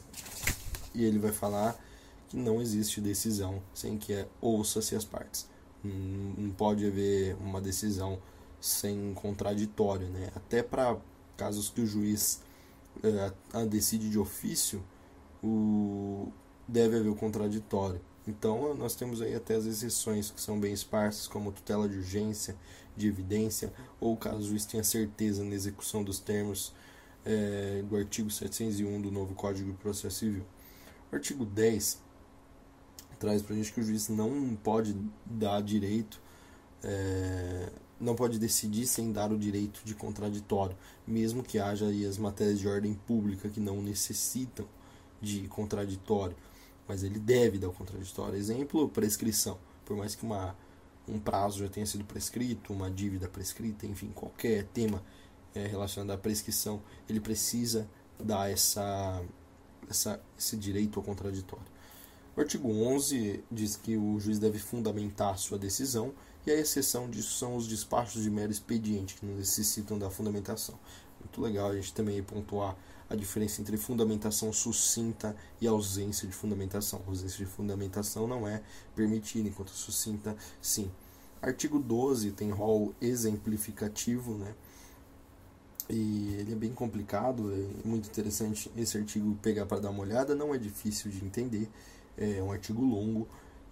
e 0.93 1.05
ele 1.05 1.19
vai 1.19 1.31
falar 1.31 1.79
que 2.27 2.37
não 2.37 2.61
existe 2.61 3.01
decisão 3.01 3.61
sem 3.73 3.97
que 3.97 4.13
é, 4.13 4.27
ouça-se 4.41 4.95
as 4.95 5.05
partes. 5.05 5.47
Não, 5.83 5.93
não 6.37 6.51
pode 6.51 6.85
haver 6.85 7.35
uma 7.39 7.61
decisão 7.61 8.19
sem 8.59 9.13
contraditório, 9.13 10.07
né? 10.09 10.29
Até 10.35 10.61
para 10.61 10.97
casos 11.37 11.69
que 11.69 11.81
o 11.81 11.87
juiz 11.87 12.41
é, 13.01 13.65
decide 13.65 14.09
de 14.09 14.19
ofício, 14.19 14.83
o, 15.43 16.31
deve 16.67 16.97
haver 16.97 17.09
o 17.09 17.15
contraditório. 17.15 18.01
Então, 18.27 18.75
nós 18.75 18.95
temos 18.95 19.21
aí 19.21 19.33
até 19.33 19.55
as 19.55 19.65
exceções 19.65 20.29
que 20.29 20.41
são 20.41 20.59
bem 20.59 20.73
esparsas, 20.73 21.27
como 21.27 21.51
tutela 21.51 21.87
de 21.87 21.97
urgência, 21.97 22.55
de 22.95 23.07
evidência, 23.07 23.73
ou 23.99 24.15
caso 24.15 24.39
o 24.39 24.43
juiz 24.43 24.65
tenha 24.65 24.83
certeza 24.83 25.43
na 25.43 25.55
execução 25.55 26.03
dos 26.03 26.19
termos 26.19 26.73
é, 27.25 27.83
do 27.87 27.95
artigo 27.95 28.29
701 28.29 29.01
do 29.01 29.11
novo 29.11 29.33
Código 29.35 29.71
de 29.71 29.77
Processo 29.77 30.19
Civil. 30.19 30.43
O 31.11 31.15
artigo 31.15 31.45
10 31.45 32.01
traz 33.19 33.41
para 33.41 33.53
a 33.53 33.57
gente 33.57 33.73
que 33.73 33.79
o 33.79 33.83
juiz 33.83 34.07
não 34.07 34.55
pode 34.55 34.95
dar 35.25 35.61
direito, 35.61 36.21
é, 36.83 37.69
não 37.99 38.15
pode 38.15 38.39
decidir 38.39 38.87
sem 38.87 39.11
dar 39.11 39.31
o 39.31 39.37
direito 39.37 39.81
de 39.83 39.93
contraditório, 39.93 40.75
mesmo 41.05 41.43
que 41.43 41.59
haja 41.59 41.87
aí 41.87 42.05
as 42.05 42.17
matérias 42.17 42.59
de 42.59 42.67
ordem 42.67 42.93
pública 42.93 43.49
que 43.49 43.59
não 43.59 43.81
necessitam 43.81 44.65
de 45.21 45.47
contraditório, 45.49 46.35
mas 46.87 47.03
ele 47.03 47.19
deve 47.19 47.57
dar 47.57 47.69
o 47.69 47.73
contraditório. 47.73 48.35
Exemplo, 48.35 48.87
prescrição. 48.87 49.57
Por 49.83 49.97
mais 49.97 50.15
que 50.15 50.23
uma, 50.23 50.55
um 51.07 51.19
prazo 51.19 51.59
já 51.59 51.67
tenha 51.67 51.85
sido 51.85 52.05
prescrito, 52.05 52.71
uma 52.71 52.89
dívida 52.89 53.27
prescrita, 53.27 53.85
enfim, 53.85 54.11
qualquer 54.15 54.63
tema 54.65 55.03
é, 55.59 55.67
relacionado 55.67 56.11
à 56.11 56.17
prescrição, 56.17 56.81
ele 57.07 57.19
precisa 57.19 57.87
dar 58.17 58.49
essa, 58.49 59.21
essa, 59.89 60.21
esse 60.37 60.57
direito 60.57 60.99
ao 60.99 61.05
contraditório. 61.05 61.65
O 62.35 62.41
artigo 62.41 62.69
11 62.69 63.43
diz 63.51 63.75
que 63.75 63.97
o 63.97 64.19
juiz 64.19 64.39
deve 64.39 64.59
fundamentar 64.59 65.37
sua 65.37 65.57
decisão 65.57 66.13
e 66.45 66.51
a 66.51 66.55
exceção 66.55 67.09
disso 67.09 67.37
são 67.37 67.55
os 67.55 67.67
despachos 67.67 68.23
de 68.23 68.29
mero 68.29 68.51
expediente, 68.51 69.15
que 69.15 69.25
não 69.25 69.35
necessitam 69.35 69.99
da 69.99 70.09
fundamentação. 70.09 70.79
Muito 71.19 71.41
legal 71.41 71.69
a 71.69 71.75
gente 71.75 71.93
também 71.93 72.23
pontuar 72.23 72.77
a 73.09 73.15
diferença 73.15 73.61
entre 73.61 73.75
fundamentação 73.75 74.53
sucinta 74.53 75.35
e 75.59 75.67
ausência 75.67 76.27
de 76.27 76.33
fundamentação. 76.33 77.01
A 77.05 77.09
ausência 77.09 77.43
de 77.43 77.51
fundamentação 77.51 78.27
não 78.27 78.47
é 78.47 78.61
permitida, 78.95 79.49
enquanto 79.49 79.71
sucinta, 79.71 80.35
sim. 80.61 80.89
Artigo 81.41 81.79
12 81.79 82.31
tem 82.31 82.51
rol 82.51 82.93
exemplificativo, 83.01 84.37
né? 84.37 84.53
E 85.89 86.35
ele 86.39 86.51
é 86.51 86.55
bem 86.55 86.71
complicado, 86.71 87.51
é 87.51 87.87
muito 87.87 88.07
interessante 88.07 88.71
esse 88.77 88.95
artigo 88.95 89.35
pegar 89.41 89.65
para 89.65 89.79
dar 89.79 89.89
uma 89.89 90.01
olhada, 90.01 90.35
não 90.35 90.53
é 90.53 90.57
difícil 90.57 91.09
de 91.09 91.25
entender, 91.25 91.67
é 92.15 92.41
um 92.43 92.51
artigo 92.51 92.83
longo. 92.83 93.27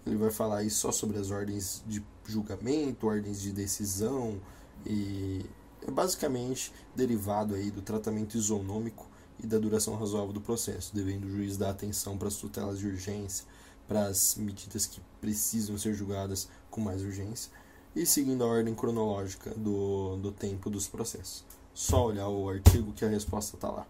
Ele 0.05 0.15
vai 0.15 0.31
falar 0.31 0.57
aí 0.57 0.69
só 0.69 0.91
sobre 0.91 1.19
as 1.19 1.29
ordens 1.29 1.83
de 1.85 2.03
julgamento, 2.25 3.05
ordens 3.05 3.39
de 3.39 3.51
decisão 3.51 4.41
e 4.85 5.45
é 5.85 5.91
basicamente 5.91 6.73
derivado 6.95 7.53
aí 7.53 7.69
do 7.69 7.81
tratamento 7.81 8.35
isonômico 8.35 9.07
e 9.39 9.45
da 9.45 9.59
duração 9.59 9.95
razoável 9.95 10.33
do 10.33 10.41
processo, 10.41 10.95
devendo 10.95 11.25
o 11.25 11.29
juiz 11.29 11.55
dar 11.55 11.69
atenção 11.69 12.17
para 12.17 12.29
as 12.29 12.35
tutelas 12.35 12.79
de 12.79 12.87
urgência, 12.87 13.45
para 13.87 14.07
as 14.07 14.35
medidas 14.35 14.85
que 14.87 14.99
precisam 15.21 15.77
ser 15.77 15.93
julgadas 15.93 16.49
com 16.71 16.81
mais 16.81 17.03
urgência 17.03 17.51
e 17.95 18.05
seguindo 18.05 18.43
a 18.43 18.47
ordem 18.47 18.73
cronológica 18.73 19.51
do, 19.51 20.17
do 20.17 20.31
tempo 20.31 20.69
dos 20.69 20.87
processos. 20.87 21.45
Só 21.77 22.07
olhar 22.07 22.27
o 22.27 22.49
artigo 22.49 22.91
que 22.91 23.05
a 23.05 23.07
resposta 23.07 23.55
está 23.55 23.69
lá. 23.69 23.85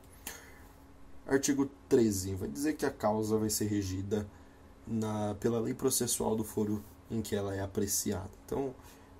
Artigo 1.26 1.70
13 1.88 2.36
vai 2.36 2.50
dizer 2.50 2.74
que 2.74 2.86
a 2.86 2.92
causa 2.92 3.38
vai 3.38 3.50
ser 3.50 3.68
regida 3.68 4.28
na, 4.86 5.36
pela 5.40 5.58
lei 5.58 5.74
processual 5.74 6.36
do 6.36 6.44
foro 6.44 6.84
em 7.10 7.22
que 7.22 7.34
ela 7.34 7.56
é 7.56 7.62
apreciada. 7.62 8.30
Então, 8.46 8.76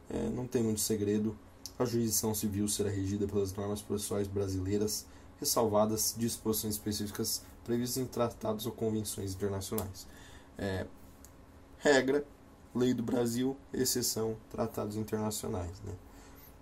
é, 0.10 0.28
não 0.32 0.46
tem 0.46 0.62
muito 0.62 0.82
segredo. 0.82 1.34
A 1.80 1.86
jurisdição 1.86 2.36
civil 2.36 2.68
será 2.68 2.90
regida 2.90 3.26
pelas 3.26 3.54
normas 3.54 3.82
processuais 3.82 4.28
brasileiras, 4.28 5.06
ressalvadas 5.40 6.14
disposições 6.18 6.74
específicas 6.74 7.44
previstas 7.64 8.04
em 8.04 8.06
tratados 8.06 8.66
ou 8.66 8.74
convenções 8.74 9.34
internacionais. 9.34 10.06
É, 10.58 10.86
regra, 11.78 12.26
lei 12.76 12.94
do 12.94 13.02
Brasil, 13.02 13.56
exceção, 13.74 14.36
tratados 14.50 14.98
internacionais. 14.98 15.80
Né? 15.86 15.94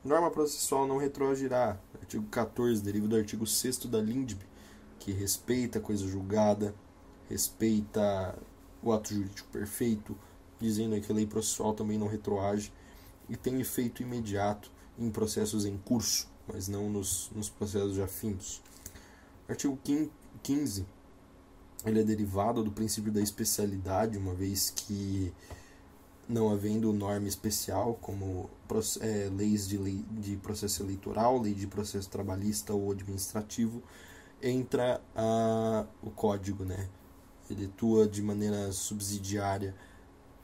Norma 0.06 0.30
processual 0.30 0.86
não 0.86 0.98
retroagirá. 0.98 1.80
Artigo 2.00 2.28
14, 2.28 2.84
deriva 2.84 3.08
do 3.08 3.16
artigo 3.16 3.48
6 3.48 3.88
da 3.88 4.00
LINDB, 4.00 4.46
que 5.00 5.12
respeita 5.12 5.80
a 5.80 5.82
coisa 5.82 6.08
julgada, 6.08 6.76
respeita 7.28 8.38
o 8.84 8.94
ato 8.94 9.16
jurídico 9.16 9.50
perfeito, 9.50 10.16
dizendo 10.60 11.02
que 11.02 11.12
a 11.12 11.16
lei 11.16 11.26
processual 11.26 11.74
também 11.74 11.98
não 11.98 12.06
retroage 12.06 12.72
e 13.28 13.36
tem 13.36 13.60
efeito 13.60 14.04
imediato 14.04 14.72
em 15.00 15.10
processos 15.10 15.66
em 15.66 15.76
curso, 15.76 16.30
mas 16.48 16.68
não 16.68 16.88
nos, 16.88 17.32
nos 17.36 17.50
processos 17.50 17.96
já 17.96 18.08
findos. 18.08 18.62
Artigo 19.50 19.80
15, 20.44 20.86
ele 21.84 22.00
é 22.00 22.04
derivado 22.04 22.64
do 22.64 22.72
princípio 22.72 23.12
da 23.12 23.22
especialidade, 23.22 24.20
uma 24.20 24.36
vez 24.36 24.70
que 24.70 25.34
não 26.28 26.50
havendo 26.50 26.92
norma 26.92 27.28
especial, 27.28 27.98
como 28.02 28.50
é, 29.02 29.30
leis 29.32 29.68
de, 29.68 29.78
lei, 29.78 30.04
de 30.12 30.36
processo 30.38 30.84
eleitoral, 30.84 31.40
lei 31.40 31.54
de 31.54 31.68
processo 31.68 32.10
trabalhista 32.10 32.74
ou 32.74 32.92
administrativo, 32.92 33.84
entra 34.42 35.02
a, 35.16 35.86
o 36.02 36.10
código, 36.10 36.66
né? 36.66 36.90
Ele 37.50 37.66
atua 37.66 38.08
de 38.08 38.22
maneira 38.22 38.72
subsidiária 38.72 39.76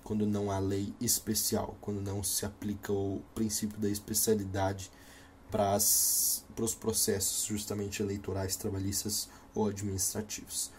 quando 0.04 0.26
não 0.26 0.52
há 0.52 0.60
lei 0.60 0.94
especial, 1.00 1.78
quando 1.82 2.02
não 2.02 2.24
se 2.24 2.46
aplica 2.46 2.92
o 2.92 3.22
princípio 3.34 3.80
da 3.80 3.90
especialidade 3.90 4.92
para, 5.50 5.76
os 5.76 6.76
processos 6.80 7.46
justamente 7.46 8.02
eleitorais, 8.02 8.56
trabalhistas 8.56 9.30
ou 9.54 9.68
administrativos. 9.68 10.72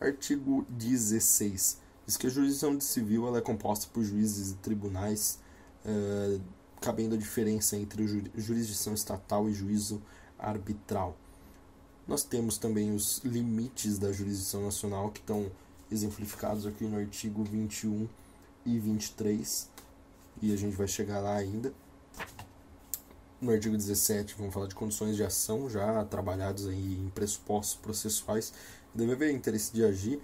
Artigo 0.00 0.66
16 0.68 1.78
diz 2.10 2.16
que 2.16 2.26
a 2.26 2.30
jurisdição 2.30 2.80
civil 2.80 3.28
ela 3.28 3.38
é 3.38 3.40
composta 3.40 3.86
por 3.92 4.02
juízes 4.02 4.50
e 4.50 4.54
tribunais, 4.54 5.38
uh, 5.84 6.40
cabendo 6.80 7.14
a 7.14 7.18
diferença 7.18 7.76
entre 7.76 8.04
jurisdição 8.34 8.94
estatal 8.94 9.48
e 9.48 9.52
juízo 9.52 10.02
arbitral. 10.36 11.16
Nós 12.08 12.24
temos 12.24 12.58
também 12.58 12.92
os 12.92 13.18
limites 13.18 13.96
da 13.96 14.10
jurisdição 14.10 14.64
nacional 14.64 15.10
que 15.10 15.20
estão 15.20 15.52
exemplificados 15.88 16.66
aqui 16.66 16.82
no 16.84 16.98
artigo 16.98 17.44
21 17.44 18.08
e 18.66 18.76
23, 18.76 19.68
e 20.42 20.52
a 20.52 20.56
gente 20.56 20.74
vai 20.74 20.88
chegar 20.88 21.20
lá 21.20 21.36
ainda. 21.36 21.72
No 23.40 23.52
artigo 23.52 23.76
17, 23.76 24.34
vamos 24.36 24.52
falar 24.52 24.66
de 24.66 24.74
condições 24.74 25.14
de 25.14 25.22
ação 25.22 25.70
já 25.70 26.04
trabalhados 26.06 26.66
aí 26.66 26.94
em 26.94 27.08
pressupostos 27.10 27.76
processuais. 27.76 28.52
Deve 28.92 29.12
haver 29.12 29.32
interesse 29.32 29.72
de 29.72 29.84
agir. 29.84 30.20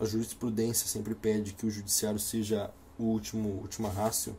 A 0.00 0.04
jurisprudência 0.04 0.86
sempre 0.86 1.14
pede 1.14 1.52
que 1.54 1.66
o 1.66 1.70
judiciário 1.70 2.20
seja 2.20 2.70
o 2.98 3.04
último 3.04 3.48
última 3.60 3.88
rácio 3.88 4.36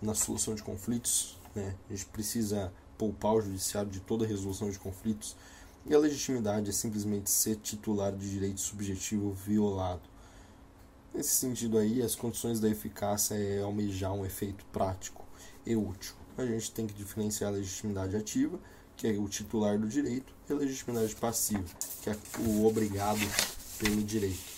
na 0.00 0.14
solução 0.14 0.54
de 0.54 0.62
conflitos. 0.62 1.38
Né? 1.54 1.74
A 1.88 1.92
gente 1.92 2.06
precisa 2.06 2.72
poupar 2.96 3.34
o 3.34 3.40
judiciário 3.40 3.90
de 3.90 4.00
toda 4.00 4.26
resolução 4.26 4.70
de 4.70 4.78
conflitos 4.78 5.36
e 5.84 5.94
a 5.94 5.98
legitimidade 5.98 6.70
é 6.70 6.72
simplesmente 6.72 7.30
ser 7.30 7.56
titular 7.56 8.12
de 8.12 8.30
direito 8.30 8.60
subjetivo 8.60 9.32
violado. 9.32 10.02
Nesse 11.12 11.30
sentido 11.30 11.78
aí, 11.78 12.00
as 12.00 12.14
condições 12.14 12.60
da 12.60 12.68
eficácia 12.68 13.34
é 13.34 13.60
almejar 13.60 14.12
um 14.12 14.24
efeito 14.24 14.64
prático 14.66 15.24
e 15.66 15.74
útil. 15.74 16.14
A 16.38 16.46
gente 16.46 16.70
tem 16.70 16.86
que 16.86 16.94
diferenciar 16.94 17.52
a 17.52 17.56
legitimidade 17.56 18.16
ativa, 18.16 18.58
que 18.96 19.06
é 19.06 19.10
o 19.12 19.28
titular 19.28 19.78
do 19.78 19.88
direito, 19.88 20.32
e 20.48 20.52
a 20.52 20.56
legitimidade 20.56 21.14
passiva, 21.16 21.64
que 22.02 22.08
é 22.08 22.16
o 22.38 22.64
obrigado 22.64 23.20
pelo 23.78 24.02
direito. 24.02 24.51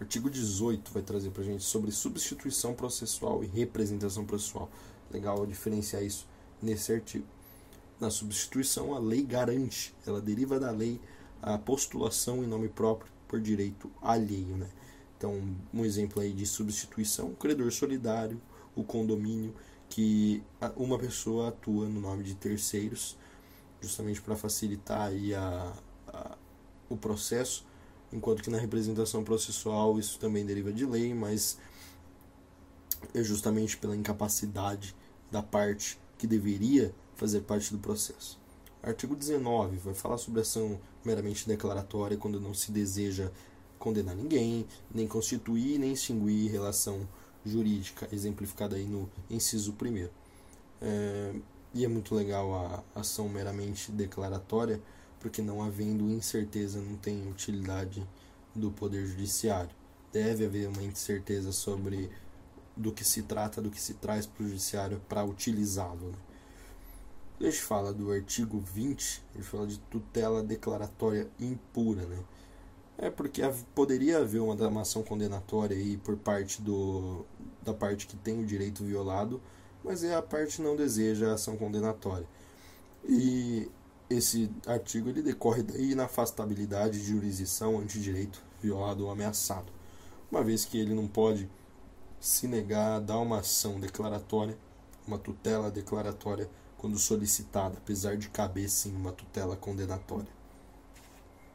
Artigo 0.00 0.28
18 0.28 0.90
vai 0.92 1.02
trazer 1.02 1.30
para 1.30 1.42
gente 1.42 1.64
sobre 1.64 1.90
substituição 1.90 2.74
processual 2.74 3.42
e 3.42 3.46
representação 3.46 4.24
processual. 4.24 4.70
Legal 5.10 5.46
diferenciar 5.46 6.02
isso 6.02 6.26
nesse 6.60 6.92
artigo 6.92 7.26
na 7.98 8.10
substituição, 8.10 8.94
a 8.94 8.98
lei 8.98 9.22
garante, 9.22 9.94
ela 10.06 10.20
deriva 10.20 10.60
da 10.60 10.70
lei 10.70 11.00
a 11.40 11.56
postulação 11.56 12.44
em 12.44 12.46
nome 12.46 12.68
próprio 12.68 13.10
por 13.26 13.40
direito 13.40 13.90
alheio. 14.02 14.56
Né? 14.56 14.68
Então, 15.16 15.42
um 15.72 15.84
exemplo 15.84 16.20
aí 16.22 16.32
de 16.32 16.46
substituição, 16.46 17.28
o 17.28 17.36
credor 17.36 17.72
solidário, 17.72 18.40
o 18.74 18.84
condomínio, 18.84 19.54
que 19.88 20.42
uma 20.76 20.98
pessoa 20.98 21.48
atua 21.48 21.88
no 21.88 22.00
nome 22.00 22.22
de 22.22 22.34
terceiros, 22.34 23.16
justamente 23.80 24.20
para 24.20 24.36
facilitar 24.36 25.08
aí 25.08 25.34
a, 25.34 25.72
a, 26.08 26.36
o 26.88 26.96
processo, 26.96 27.64
enquanto 28.16 28.42
que 28.42 28.50
na 28.50 28.58
representação 28.58 29.22
processual 29.22 29.98
isso 29.98 30.18
também 30.18 30.44
deriva 30.44 30.72
de 30.72 30.86
lei, 30.86 31.12
mas 31.12 31.58
é 33.14 33.22
justamente 33.22 33.76
pela 33.76 33.94
incapacidade 33.94 34.96
da 35.30 35.42
parte 35.42 35.98
que 36.16 36.26
deveria 36.26 36.94
fazer 37.14 37.42
parte 37.42 37.70
do 37.72 37.78
processo. 37.78 38.38
Artigo 38.82 39.14
19 39.14 39.76
vai 39.78 39.94
falar 39.94 40.16
sobre 40.16 40.40
ação 40.40 40.80
meramente 41.04 41.46
declaratória 41.46 42.16
quando 42.16 42.40
não 42.40 42.54
se 42.54 42.72
deseja 42.72 43.30
condenar 43.78 44.16
ninguém, 44.16 44.66
nem 44.92 45.06
constituir 45.06 45.78
nem 45.78 45.92
extinguir 45.92 46.50
relação 46.50 47.06
jurídica, 47.44 48.08
exemplificada 48.10 48.76
aí 48.76 48.86
no 48.86 49.10
inciso 49.28 49.72
1. 49.72 50.08
É, 50.80 51.34
e 51.74 51.84
é 51.84 51.88
muito 51.88 52.14
legal 52.14 52.54
a 52.94 53.00
ação 53.00 53.28
meramente 53.28 53.92
declaratória, 53.92 54.80
porque 55.26 55.42
não 55.42 55.60
havendo 55.60 56.08
incerteza 56.08 56.80
não 56.80 56.96
tem 56.96 57.28
utilidade 57.28 58.06
do 58.54 58.70
Poder 58.70 59.04
Judiciário. 59.04 59.74
Deve 60.12 60.46
haver 60.46 60.68
uma 60.68 60.84
incerteza 60.84 61.50
sobre 61.50 62.08
do 62.76 62.92
que 62.92 63.02
se 63.02 63.22
trata, 63.22 63.60
do 63.60 63.68
que 63.68 63.80
se 63.80 63.94
traz 63.94 64.24
para 64.24 64.44
o 64.44 64.48
Judiciário 64.48 65.02
para 65.08 65.24
utilizá-lo. 65.24 66.12
Né? 66.12 66.18
A 67.40 67.44
gente 67.46 67.60
fala 67.60 67.92
do 67.92 68.12
artigo 68.12 68.60
20, 68.60 69.24
a 69.34 69.38
gente 69.38 69.48
fala 69.48 69.66
de 69.66 69.80
tutela 69.80 70.44
declaratória 70.44 71.28
impura, 71.40 72.06
né? 72.06 72.22
É 72.96 73.10
porque 73.10 73.42
poderia 73.74 74.18
haver 74.18 74.40
uma 74.40 74.54
damação 74.54 75.02
condenatória 75.02 75.76
aí 75.76 75.96
por 75.96 76.16
parte 76.16 76.62
do 76.62 77.26
da 77.62 77.74
parte 77.74 78.06
que 78.06 78.16
tem 78.16 78.40
o 78.40 78.46
direito 78.46 78.84
violado, 78.84 79.42
mas 79.82 80.04
é 80.04 80.14
a 80.14 80.22
parte 80.22 80.62
não 80.62 80.76
deseja 80.76 81.32
a 81.32 81.34
ação 81.34 81.56
condenatória. 81.56 82.28
E 83.04 83.68
esse 84.08 84.50
artigo 84.66 85.08
ele 85.08 85.22
decorre 85.22 85.62
da 85.62 85.76
inafastabilidade 85.76 87.00
de 87.00 87.06
jurisdição 87.06 87.78
ante 87.78 88.00
direito 88.00 88.42
violado 88.60 89.04
ou 89.04 89.10
ameaçado, 89.10 89.72
uma 90.30 90.42
vez 90.42 90.64
que 90.64 90.78
ele 90.78 90.94
não 90.94 91.06
pode 91.06 91.48
se 92.20 92.46
negar 92.46 92.96
a 92.96 93.00
dar 93.00 93.18
uma 93.18 93.40
ação 93.40 93.78
declaratória, 93.78 94.56
uma 95.06 95.18
tutela 95.18 95.70
declaratória 95.70 96.48
quando 96.78 96.98
solicitada, 96.98 97.78
apesar 97.78 98.16
de 98.16 98.28
caber 98.28 98.68
sim 98.68 98.94
uma 98.94 99.12
tutela 99.12 99.56
condenatória. 99.56 100.28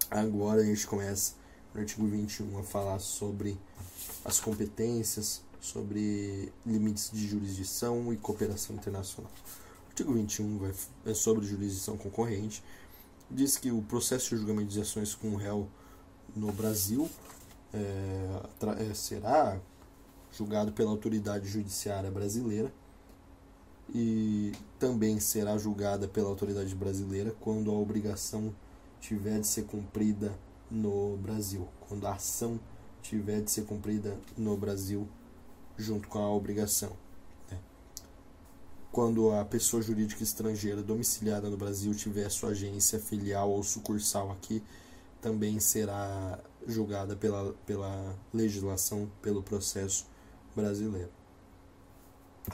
Agora 0.10 0.62
a 0.62 0.65
gente 0.65 0.86
começa 0.88 1.36
no 1.74 1.79
artigo 1.79 2.05
21 2.05 2.60
a 2.60 2.63
falar 2.63 3.00
sobre 3.00 3.58
as 4.25 4.39
competências, 4.39 5.41
sobre 5.60 6.51
limites 6.65 7.12
de 7.12 7.27
jurisdição 7.27 8.12
e 8.12 8.17
cooperação 8.17 8.75
internacional. 8.75 9.31
Artigo 9.92 10.14
21 10.14 10.58
vai, 10.58 10.74
é 11.06 11.14
sobre 11.14 11.46
jurisdição 11.46 11.98
concorrente. 11.98 12.64
Diz 13.30 13.58
que 13.58 13.72
o 13.72 13.82
processo 13.82 14.30
de 14.30 14.38
julgamento 14.38 14.70
de 14.70 14.80
ações 14.80 15.14
com 15.14 15.32
o 15.32 15.36
réu 15.36 15.68
no 16.34 16.50
Brasil 16.54 17.10
é, 17.74 18.90
é, 18.90 18.94
será 18.94 19.60
julgado 20.32 20.72
pela 20.72 20.92
autoridade 20.92 21.46
judiciária 21.50 22.10
brasileira 22.10 22.72
e 23.94 24.54
também 24.80 25.20
será 25.20 25.58
julgada 25.58 26.08
pela 26.08 26.30
autoridade 26.30 26.74
brasileira 26.74 27.36
quando 27.42 27.70
a 27.70 27.74
obrigação 27.74 28.56
tiver 29.02 29.42
de 29.42 29.48
ser 29.48 29.66
cumprida 29.66 30.34
no 30.70 31.18
Brasil, 31.18 31.68
quando 31.90 32.08
a 32.08 32.14
ação 32.14 32.58
tiver 33.02 33.42
de 33.42 33.52
ser 33.52 33.66
cumprida 33.66 34.18
no 34.38 34.56
Brasil 34.56 35.06
junto 35.78 36.08
com 36.08 36.20
a 36.20 36.32
obrigação. 36.32 36.96
Quando 38.92 39.32
a 39.32 39.46
pessoa 39.46 39.82
jurídica 39.82 40.22
estrangeira 40.22 40.84
domiciliada 40.84 41.50
no 41.50 41.56
Brasil 41.56 41.96
tiver 41.96 42.30
sua 42.30 42.50
agência 42.50 43.00
filial 43.00 43.50
ou 43.50 43.64
sucursal 43.64 44.30
aqui, 44.32 44.62
também 45.22 45.60
será 45.62 46.40
julgada 46.68 47.16
pela, 47.16 47.54
pela 47.66 48.16
legislação, 48.34 49.10
pelo 49.22 49.42
processo 49.42 50.06
brasileiro. 50.54 51.10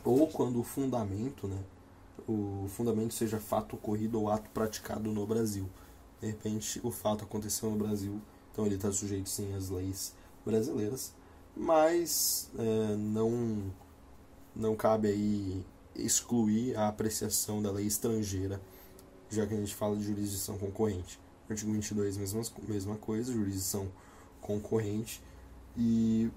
ou 0.04 0.28
quando 0.28 0.60
o 0.60 0.64
fundamento, 0.64 1.48
né, 1.48 1.58
o 2.28 2.68
fundamento 2.70 3.14
seja 3.14 3.40
fato 3.40 3.76
ocorrido 3.76 4.20
ou 4.20 4.30
ato 4.30 4.50
praticado 4.52 5.12
no 5.12 5.26
Brasil. 5.26 5.68
De 6.22 6.28
repente, 6.28 6.80
o 6.84 6.92
fato 6.92 7.24
aconteceu 7.24 7.72
no 7.72 7.78
Brasil, 7.78 8.22
então 8.52 8.66
ele 8.66 8.76
está 8.76 8.92
sujeito 8.92 9.30
sim 9.30 9.54
às 9.56 9.70
leis 9.70 10.14
brasileiras, 10.46 11.14
mas 11.56 12.50
é, 12.58 12.96
não, 12.96 13.72
não 14.56 14.76
cabe 14.76 15.08
aí 15.08 15.66
excluir 15.98 16.76
a 16.78 16.88
apreciação 16.88 17.62
da 17.62 17.72
lei 17.72 17.86
estrangeira, 17.86 18.62
já 19.30 19.46
que 19.46 19.54
a 19.54 19.58
gente 19.58 19.76
fala 19.76 19.96
de 19.96 20.04
jurisdição 20.04 20.58
concorrente. 20.58 21.20
Artigo 21.50 21.72
22, 21.72 22.18
mesma, 22.18 22.42
mesma 22.68 22.96
coisa, 22.98 23.32
jurisdição 23.32 23.88
concorrente. 24.42 25.22
E 25.76 26.30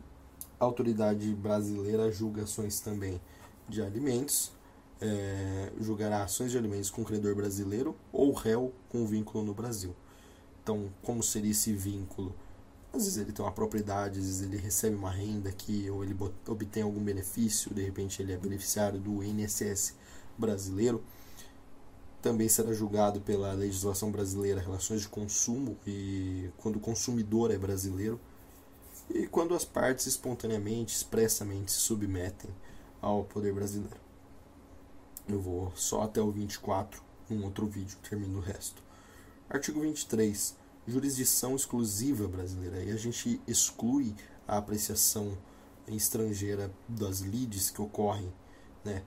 a 0.59 0.65
autoridade 0.65 1.35
brasileira 1.35 2.11
julga 2.11 2.43
ações 2.43 2.81
também 2.81 3.21
de 3.69 3.83
alimentos, 3.83 4.53
é, 5.01 5.73
julgará 5.81 6.23
ações 6.23 6.51
de 6.51 6.59
alimentos 6.59 6.91
com 6.91 7.05
credor 7.05 7.35
brasileiro 7.35 7.97
ou 8.13 8.33
réu 8.33 8.73
com 8.89 9.07
vínculo 9.07 9.45
no 9.45 9.55
Brasil. 9.55 9.95
Então, 10.63 10.91
como 11.03 11.23
seria 11.23 11.51
esse 11.51 11.73
vínculo? 11.73 12.35
Às 12.93 13.05
vezes 13.05 13.19
ele 13.19 13.33
tem 13.33 13.45
uma 13.45 13.53
propriedade, 13.53 14.19
às 14.19 14.27
vezes 14.27 14.43
ele 14.43 14.57
recebe 14.57 14.97
uma 14.97 15.11
renda 15.11 15.49
aqui, 15.49 15.89
ou 15.89 16.03
ele 16.03 16.17
obtém 16.47 16.83
algum 16.83 17.03
benefício, 17.03 17.73
de 17.73 17.83
repente 17.83 18.21
ele 18.21 18.33
é 18.33 18.37
beneficiário 18.37 18.99
do 18.99 19.23
INSS 19.23 19.95
brasileiro. 20.37 21.03
Também 22.21 22.49
será 22.49 22.73
julgado 22.73 23.21
pela 23.21 23.53
legislação 23.53 24.11
brasileira 24.11 24.61
relações 24.61 25.03
de 25.03 25.09
consumo 25.09 25.77
e 25.87 26.51
quando 26.59 26.77
o 26.77 26.81
consumidor 26.81 27.51
é 27.51 27.57
brasileiro 27.57 28.21
e 29.09 29.27
quando 29.27 29.55
as 29.55 29.65
partes 29.65 30.07
espontaneamente, 30.07 30.95
expressamente 30.95 31.73
se 31.73 31.79
submetem 31.79 32.51
ao 33.01 33.25
poder 33.25 33.55
brasileiro. 33.55 33.97
Eu 35.29 35.41
vou 35.41 35.73
só 35.77 36.03
até 36.03 36.21
o 36.21 36.31
24, 36.31 37.03
um 37.31 37.45
outro 37.45 37.67
vídeo, 37.67 37.97
termino 38.09 38.39
o 38.39 38.43
resto. 38.43 38.83
Artigo 39.49 39.81
23. 39.81 40.60
Jurisdição 40.87 41.55
exclusiva 41.55 42.27
brasileira. 42.27 42.83
E 42.83 42.91
a 42.91 42.97
gente 42.97 43.41
exclui 43.47 44.15
a 44.47 44.59
apreciação 44.59 45.37
estrangeira 45.87 46.73
das 46.89 47.21
lides 47.21 47.71
que 47.71 47.83
ocorrem. 47.83 48.33
Né? 48.85 49.03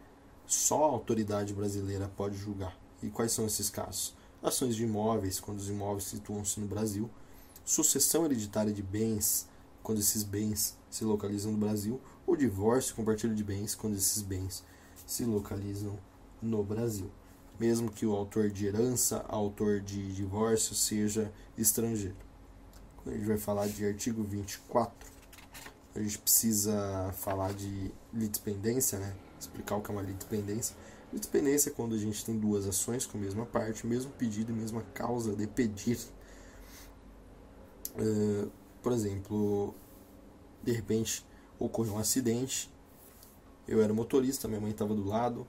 Só 0.46 0.84
a 0.84 0.88
autoridade 0.88 1.54
brasileira 1.54 2.12
pode 2.16 2.38
julgar. 2.38 2.78
E 3.02 3.10
quais 3.10 3.32
são 3.32 3.46
esses 3.46 3.70
casos? 3.70 4.16
Ações 4.42 4.76
de 4.76 4.84
imóveis, 4.84 5.40
quando 5.40 5.60
os 5.60 5.70
imóveis 5.70 6.06
situam-se 6.06 6.60
no 6.60 6.68
Brasil. 6.68 7.10
Sucessão 7.66 8.26
hereditária 8.26 8.74
de 8.74 8.84
bens, 8.84 9.48
quando 9.82 10.00
esses 10.00 10.24
bens 10.24 10.78
se 10.90 11.04
localizam 11.04 11.52
no 11.52 11.58
Brasil, 11.58 12.00
ou 12.28 12.36
divórcio 12.36 12.92
e 12.92 12.96
compartilho 12.96 13.36
de 13.36 13.44
bens, 13.44 13.74
quando 13.74 13.96
esses 13.96 14.22
bens 14.22 14.64
se 15.06 15.26
localizam 15.26 15.98
no 16.42 16.64
Brasil. 16.64 17.10
Mesmo 17.60 17.92
que 17.92 18.06
o 18.06 18.14
autor 18.14 18.50
de 18.50 18.66
herança, 18.66 19.24
autor 19.28 19.80
de 19.80 20.14
divórcio, 20.14 20.76
seja 20.76 21.32
estrangeiro. 21.58 22.16
Quando 22.98 23.16
a 23.16 23.18
gente 23.18 23.28
vai 23.28 23.38
falar 23.38 23.68
de 23.68 23.86
artigo 23.86 24.24
24, 24.24 25.12
a 25.96 26.00
gente 26.00 26.18
precisa 26.18 27.14
falar 27.18 27.54
de 27.54 27.92
litispendência, 28.14 28.98
né? 28.98 29.16
explicar 29.40 29.76
o 29.76 29.82
que 29.82 29.92
é 29.92 29.94
uma 29.94 30.02
litispendência. 30.02 30.76
Litispendência 31.12 31.70
é 31.70 31.74
quando 31.74 31.94
a 31.94 31.98
gente 31.98 32.26
tem 32.26 32.38
duas 32.38 32.66
ações 32.66 33.06
com 33.06 33.18
a 33.18 33.22
mesma 33.22 33.46
parte, 33.46 33.86
mesmo 33.86 34.12
pedido 34.14 34.52
e 34.52 34.56
mesma 34.56 34.82
causa 34.94 35.36
de 35.36 35.46
pedir. 35.46 36.00
Uh, 37.96 38.50
por 38.82 38.92
exemplo, 38.92 39.76
de 40.64 40.72
repente 40.72 41.24
ocorreu 41.60 41.94
um 41.94 42.00
acidente, 42.00 42.72
eu 43.68 43.82
era 43.82 43.94
motorista, 43.94 44.48
minha 44.48 44.60
mãe 44.60 44.72
estava 44.72 44.96
do 44.96 45.06
lado, 45.06 45.48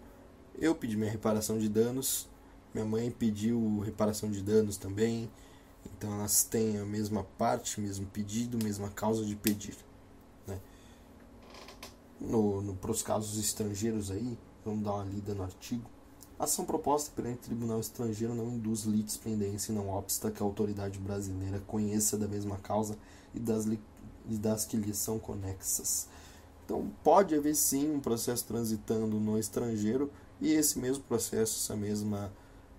eu 0.59 0.75
pedi 0.75 0.97
minha 0.97 1.11
reparação 1.11 1.59
de 1.59 1.69
danos, 1.69 2.29
minha 2.73 2.87
mãe 2.87 3.11
pediu 3.11 3.81
reparação 3.81 4.31
de 4.31 4.43
danos 4.43 4.77
também, 4.77 5.31
então 5.87 6.13
elas 6.13 6.45
têm 6.45 6.79
a 6.79 6.85
mesma 6.85 7.25
parte, 7.39 7.81
mesmo 7.81 8.07
pedido, 8.07 8.63
mesma 8.63 8.91
causa 8.91 9.25
de 9.25 9.37
pedir. 9.37 9.77
Né? 10.47 10.59
No, 12.21 12.61
no, 12.63 12.75
para 12.75 12.91
os 12.91 13.03
casos 13.03 13.39
estrangeiros 13.39 14.11
aí, 14.11 14.39
vamos 14.65 14.85
dar 14.85 14.95
uma 14.95 15.05
lida 15.05 15.35
no 15.35 15.43
artigo. 15.43 15.89
Ação 16.39 16.65
proposta 16.65 17.13
perante 17.15 17.43
tribunal 17.43 17.79
estrangeiro 17.79 18.35
não 18.35 18.49
induz 18.49 18.83
litispendência 18.83 19.71
e 19.71 19.75
não 19.75 19.89
obsta 19.89 20.31
que 20.33 20.43
a 20.43 20.47
autoridade 20.47 20.99
brasileira 20.99 21.61
conheça 21.61 22.19
da 22.19 22.27
mesma 22.27 22.59
causa 22.59 22.99
e 23.33 23.39
das, 23.39 23.67
e 23.67 24.37
das 24.37 24.65
que 24.65 24.77
lhe 24.77 24.93
são 24.93 25.19
conexas. 25.19 26.09
Então, 26.65 26.91
pode 27.05 27.35
haver 27.37 27.55
sim 27.55 27.95
um 27.95 28.01
processo 28.01 28.45
transitando 28.47 29.21
no 29.21 29.39
estrangeiro 29.39 30.11
e 30.41 30.53
esse 30.53 30.79
mesmo 30.79 31.03
processo, 31.05 31.59
essa 31.59 31.77
mesma, 31.77 32.33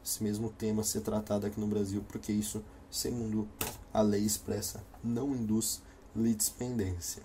esse 0.04 0.24
mesmo 0.24 0.50
tema 0.50 0.84
ser 0.84 1.02
tratado 1.02 1.46
aqui 1.46 1.60
no 1.60 1.68
Brasil, 1.68 2.04
porque 2.08 2.32
isso, 2.32 2.64
segundo 2.90 3.48
a 3.94 4.02
lei 4.02 4.22
expressa, 4.22 4.84
não 5.04 5.36
induz 5.36 5.82
litispendência. 6.16 7.24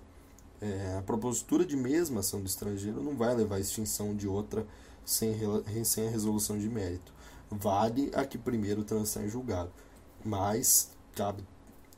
É, 0.60 0.96
a 0.98 1.02
propositura 1.02 1.64
de 1.64 1.76
mesma 1.76 2.20
ação 2.20 2.40
do 2.40 2.46
estrangeiro 2.46 3.02
não 3.02 3.16
vai 3.16 3.34
levar 3.34 3.56
à 3.56 3.60
extinção 3.60 4.14
de 4.14 4.28
outra 4.28 4.66
sem, 5.04 5.34
sem 5.84 6.06
a 6.06 6.10
resolução 6.10 6.58
de 6.58 6.68
mérito. 6.68 7.12
Vale 7.50 8.10
a 8.14 8.24
que 8.24 8.38
primeiro 8.38 8.84
transitar 8.84 9.24
em 9.24 9.28
julgado. 9.28 9.72
Mas 10.24 10.90
cabe 11.14 11.42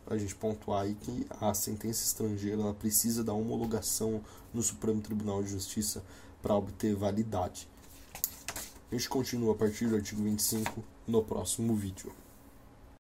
a 0.07 0.17
gente 0.17 0.35
pontuar 0.35 0.83
aí 0.83 0.95
que 0.95 1.27
a 1.41 1.53
sentença 1.55 2.05
estrangeira 2.05 2.63
ela 2.63 2.75
precisa 2.75 3.23
da 3.23 3.33
homologação 3.33 4.23
no 4.53 4.63
Supremo 4.63 5.01
Tribunal 5.01 5.43
de 5.43 5.51
Justiça 5.51 6.03
para 6.41 6.55
obter 6.55 6.95
validade. 6.95 7.69
A 8.93 8.95
gente 8.95 9.09
continua 9.09 9.55
a 9.55 9.57
partir 9.57 9.87
do 9.87 9.97
artigo 9.97 10.23
25 10.23 10.85
no 11.09 11.25
próximo 11.25 11.75
vídeo. 11.75 12.13